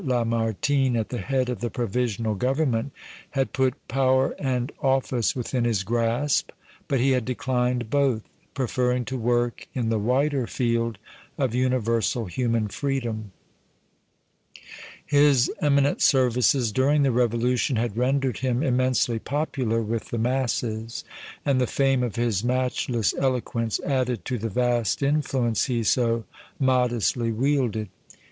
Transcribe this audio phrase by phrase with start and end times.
[0.03, 2.91] Lamartine at the head of the Provisional Government,
[3.37, 6.49] had put power and office within his grasp,
[6.87, 8.23] but he had declined both,
[8.55, 10.97] preferring to work in the wider field
[11.37, 13.31] of universal human freedom.
[15.05, 21.03] His eminent services during the revolution had rendered him immensely popular with the masses,
[21.45, 26.23] and the fame of his matchless eloquence added to the vast influence he so
[26.59, 27.89] modestly wielded.